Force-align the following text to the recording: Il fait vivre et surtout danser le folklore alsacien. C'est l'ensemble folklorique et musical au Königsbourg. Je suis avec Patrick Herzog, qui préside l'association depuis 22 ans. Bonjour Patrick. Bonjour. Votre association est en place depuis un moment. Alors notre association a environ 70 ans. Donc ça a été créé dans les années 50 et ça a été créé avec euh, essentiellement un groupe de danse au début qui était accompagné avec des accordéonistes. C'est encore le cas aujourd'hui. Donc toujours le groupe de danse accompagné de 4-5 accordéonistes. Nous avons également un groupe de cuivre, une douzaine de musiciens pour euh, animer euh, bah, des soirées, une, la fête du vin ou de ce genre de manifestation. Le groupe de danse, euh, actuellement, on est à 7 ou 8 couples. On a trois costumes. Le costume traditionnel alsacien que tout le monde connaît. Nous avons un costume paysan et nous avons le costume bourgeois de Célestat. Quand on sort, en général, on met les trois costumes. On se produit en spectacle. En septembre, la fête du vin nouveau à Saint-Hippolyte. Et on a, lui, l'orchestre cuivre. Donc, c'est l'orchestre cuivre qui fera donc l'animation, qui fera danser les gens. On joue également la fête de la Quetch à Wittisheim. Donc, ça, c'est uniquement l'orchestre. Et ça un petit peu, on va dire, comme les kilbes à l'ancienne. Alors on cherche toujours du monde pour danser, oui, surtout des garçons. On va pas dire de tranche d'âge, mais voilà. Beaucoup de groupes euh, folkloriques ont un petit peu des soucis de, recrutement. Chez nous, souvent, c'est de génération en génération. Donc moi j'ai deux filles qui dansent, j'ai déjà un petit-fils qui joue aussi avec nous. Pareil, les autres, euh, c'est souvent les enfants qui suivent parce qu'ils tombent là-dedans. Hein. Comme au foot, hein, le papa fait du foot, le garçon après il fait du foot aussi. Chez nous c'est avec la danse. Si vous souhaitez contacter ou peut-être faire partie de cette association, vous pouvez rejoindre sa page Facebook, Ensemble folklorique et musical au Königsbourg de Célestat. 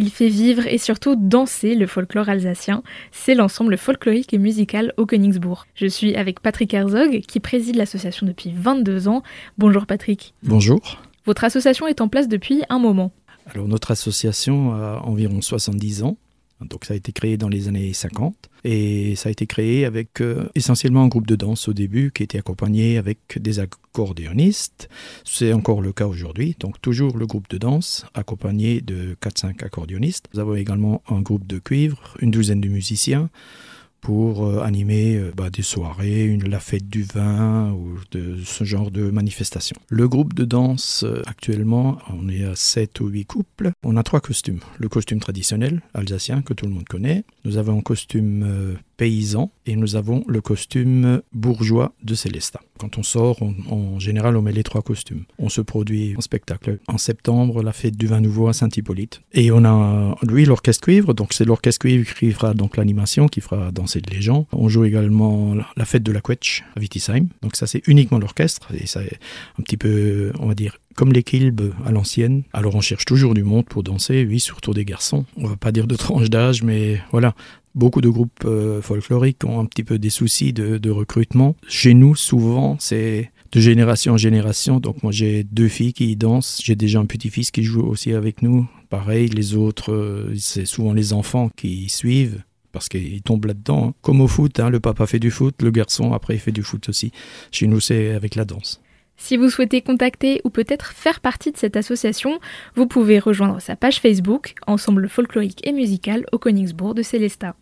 Il 0.00 0.10
fait 0.10 0.28
vivre 0.28 0.68
et 0.68 0.78
surtout 0.78 1.16
danser 1.16 1.74
le 1.74 1.88
folklore 1.88 2.28
alsacien. 2.28 2.84
C'est 3.10 3.34
l'ensemble 3.34 3.76
folklorique 3.76 4.32
et 4.32 4.38
musical 4.38 4.94
au 4.96 5.06
Königsbourg. 5.06 5.66
Je 5.74 5.86
suis 5.86 6.14
avec 6.14 6.38
Patrick 6.38 6.72
Herzog, 6.72 7.22
qui 7.26 7.40
préside 7.40 7.74
l'association 7.74 8.24
depuis 8.24 8.54
22 8.56 9.08
ans. 9.08 9.24
Bonjour 9.58 9.86
Patrick. 9.86 10.34
Bonjour. 10.44 11.02
Votre 11.26 11.42
association 11.42 11.88
est 11.88 12.00
en 12.00 12.06
place 12.06 12.28
depuis 12.28 12.62
un 12.68 12.78
moment. 12.78 13.10
Alors 13.46 13.66
notre 13.66 13.90
association 13.90 14.72
a 14.72 15.00
environ 15.04 15.40
70 15.40 16.04
ans. 16.04 16.16
Donc 16.66 16.84
ça 16.84 16.94
a 16.94 16.96
été 16.96 17.12
créé 17.12 17.36
dans 17.36 17.48
les 17.48 17.68
années 17.68 17.92
50 17.92 18.34
et 18.64 19.14
ça 19.16 19.28
a 19.28 19.32
été 19.32 19.46
créé 19.46 19.84
avec 19.84 20.20
euh, 20.20 20.48
essentiellement 20.54 21.02
un 21.02 21.08
groupe 21.08 21.26
de 21.26 21.36
danse 21.36 21.68
au 21.68 21.72
début 21.72 22.10
qui 22.12 22.22
était 22.22 22.38
accompagné 22.38 22.98
avec 22.98 23.38
des 23.40 23.60
accordéonistes. 23.60 24.88
C'est 25.24 25.52
encore 25.52 25.80
le 25.80 25.92
cas 25.92 26.06
aujourd'hui. 26.06 26.56
Donc 26.58 26.80
toujours 26.80 27.16
le 27.16 27.26
groupe 27.26 27.48
de 27.48 27.58
danse 27.58 28.06
accompagné 28.14 28.80
de 28.80 29.16
4-5 29.22 29.64
accordéonistes. 29.64 30.26
Nous 30.34 30.40
avons 30.40 30.56
également 30.56 31.02
un 31.08 31.20
groupe 31.20 31.46
de 31.46 31.58
cuivre, 31.58 32.16
une 32.20 32.30
douzaine 32.30 32.60
de 32.60 32.68
musiciens 32.68 33.30
pour 34.00 34.46
euh, 34.46 34.60
animer 34.60 35.16
euh, 35.16 35.32
bah, 35.36 35.50
des 35.50 35.62
soirées, 35.62 36.24
une, 36.24 36.48
la 36.48 36.60
fête 36.60 36.88
du 36.88 37.02
vin 37.02 37.72
ou 37.72 37.98
de 38.10 38.36
ce 38.44 38.64
genre 38.64 38.90
de 38.90 39.10
manifestation. 39.10 39.76
Le 39.88 40.08
groupe 40.08 40.34
de 40.34 40.44
danse, 40.44 41.04
euh, 41.04 41.22
actuellement, 41.26 41.98
on 42.12 42.28
est 42.28 42.44
à 42.44 42.54
7 42.54 43.00
ou 43.00 43.08
8 43.08 43.24
couples. 43.24 43.70
On 43.82 43.96
a 43.96 44.02
trois 44.02 44.20
costumes. 44.20 44.60
Le 44.78 44.88
costume 44.88 45.20
traditionnel 45.20 45.82
alsacien 45.94 46.42
que 46.42 46.54
tout 46.54 46.66
le 46.66 46.72
monde 46.72 46.88
connaît. 46.88 47.24
Nous 47.44 47.56
avons 47.56 47.78
un 47.78 47.82
costume 47.82 48.76
paysan 48.98 49.50
et 49.64 49.76
nous 49.76 49.96
avons 49.96 50.24
le 50.26 50.42
costume 50.42 51.22
bourgeois 51.32 51.94
de 52.02 52.14
Célestat. 52.14 52.60
Quand 52.78 52.98
on 52.98 53.02
sort, 53.02 53.38
en 53.42 53.98
général, 53.98 54.36
on 54.36 54.42
met 54.42 54.52
les 54.52 54.62
trois 54.62 54.82
costumes. 54.82 55.24
On 55.38 55.48
se 55.48 55.60
produit 55.60 56.14
en 56.16 56.20
spectacle. 56.20 56.78
En 56.86 56.98
septembre, 56.98 57.62
la 57.62 57.72
fête 57.72 57.96
du 57.96 58.06
vin 58.06 58.20
nouveau 58.20 58.48
à 58.48 58.52
Saint-Hippolyte. 58.52 59.22
Et 59.32 59.50
on 59.50 59.64
a, 59.64 60.16
lui, 60.22 60.44
l'orchestre 60.44 60.84
cuivre. 60.84 61.14
Donc, 61.14 61.32
c'est 61.32 61.44
l'orchestre 61.44 61.80
cuivre 61.80 62.12
qui 62.14 62.30
fera 62.32 62.54
donc 62.54 62.76
l'animation, 62.76 63.26
qui 63.26 63.40
fera 63.40 63.72
danser 63.72 64.02
les 64.10 64.20
gens. 64.20 64.46
On 64.52 64.68
joue 64.68 64.84
également 64.84 65.54
la 65.76 65.84
fête 65.84 66.02
de 66.02 66.12
la 66.12 66.20
Quetch 66.20 66.62
à 66.76 66.80
Wittisheim. 66.80 67.28
Donc, 67.42 67.56
ça, 67.56 67.66
c'est 67.66 67.86
uniquement 67.88 68.18
l'orchestre. 68.18 68.68
Et 68.74 68.86
ça 68.86 69.00
un 69.00 69.62
petit 69.62 69.76
peu, 69.76 70.32
on 70.38 70.46
va 70.46 70.54
dire, 70.54 70.78
comme 70.98 71.12
les 71.12 71.22
kilbes 71.22 71.72
à 71.86 71.92
l'ancienne. 71.92 72.42
Alors 72.52 72.74
on 72.74 72.80
cherche 72.80 73.04
toujours 73.04 73.32
du 73.32 73.44
monde 73.44 73.66
pour 73.66 73.84
danser, 73.84 74.26
oui, 74.28 74.40
surtout 74.40 74.74
des 74.74 74.84
garçons. 74.84 75.24
On 75.36 75.46
va 75.46 75.54
pas 75.54 75.70
dire 75.70 75.86
de 75.86 75.94
tranche 75.94 76.28
d'âge, 76.28 76.64
mais 76.64 77.00
voilà. 77.12 77.36
Beaucoup 77.78 78.00
de 78.00 78.08
groupes 78.08 78.44
euh, 78.44 78.82
folkloriques 78.82 79.44
ont 79.44 79.60
un 79.60 79.64
petit 79.64 79.84
peu 79.84 80.00
des 80.00 80.10
soucis 80.10 80.52
de, 80.52 80.90
recrutement. 80.90 81.54
Chez 81.68 81.94
nous, 81.94 82.16
souvent, 82.16 82.76
c'est 82.80 83.30
de 83.52 83.60
génération 83.60 84.14
en 84.14 84.16
génération. 84.16 84.80
Donc 84.80 85.04
moi 85.04 85.12
j'ai 85.12 85.44
deux 85.44 85.68
filles 85.68 85.92
qui 85.92 86.16
dansent, 86.16 86.60
j'ai 86.60 86.74
déjà 86.74 86.98
un 86.98 87.06
petit-fils 87.06 87.52
qui 87.52 87.62
joue 87.62 87.86
aussi 87.86 88.12
avec 88.14 88.42
nous. 88.42 88.68
Pareil, 88.90 89.28
les 89.28 89.54
autres, 89.54 89.92
euh, 89.92 90.34
c'est 90.36 90.64
souvent 90.64 90.92
les 90.92 91.12
enfants 91.12 91.50
qui 91.54 91.88
suivent 91.88 92.42
parce 92.72 92.88
qu'ils 92.88 93.22
tombent 93.22 93.46
là-dedans. 93.46 93.90
Hein. 93.90 93.94
Comme 94.02 94.22
au 94.22 94.26
foot, 94.26 94.58
hein, 94.58 94.70
le 94.70 94.80
papa 94.80 95.06
fait 95.06 95.20
du 95.20 95.30
foot, 95.30 95.54
le 95.62 95.70
garçon 95.70 96.12
après 96.12 96.34
il 96.34 96.40
fait 96.40 96.50
du 96.50 96.64
foot 96.64 96.88
aussi. 96.88 97.12
Chez 97.52 97.68
nous 97.68 97.78
c'est 97.78 98.10
avec 98.10 98.34
la 98.34 98.44
danse. 98.44 98.80
Si 99.16 99.36
vous 99.36 99.50
souhaitez 99.50 99.82
contacter 99.82 100.40
ou 100.42 100.50
peut-être 100.50 100.92
faire 100.92 101.20
partie 101.20 101.52
de 101.52 101.56
cette 101.56 101.76
association, 101.76 102.40
vous 102.74 102.88
pouvez 102.88 103.20
rejoindre 103.20 103.60
sa 103.60 103.76
page 103.76 104.00
Facebook, 104.00 104.54
Ensemble 104.66 105.08
folklorique 105.08 105.64
et 105.64 105.72
musical 105.72 106.26
au 106.32 106.38
Königsbourg 106.38 106.94
de 106.94 107.02
Célestat. 107.02 107.54